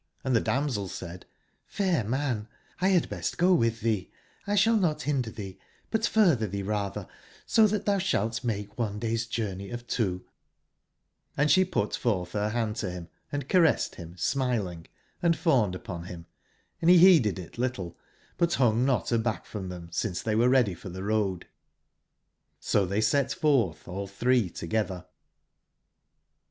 [0.25, 1.27] Hnd tbe damsel said:
[1.71, 2.47] ''fair man,
[2.81, 5.59] X bad bestgowitbtbee;X6ballnotbindertbee,
[5.91, 7.07] butfurtber tbee ratber,
[7.45, 10.23] so tbat tbou sbalt make one day's jour ney of two^j^Hnd
[11.37, 16.25] sbe put fortb ber band to bim, and caressed bim smiling, & fawned upon bim,
[16.81, 17.95] and be beeded it little,
[18.39, 21.45] but bung not aback from tbem since tbey were ready for tbe road:
[22.59, 25.05] so tbey set fortb alltbrc e togetber.